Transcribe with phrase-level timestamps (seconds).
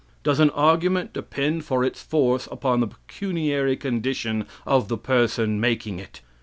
[0.23, 5.99] Does an argument depend for its force upon the pecuniary condition of the person making
[5.99, 6.21] it?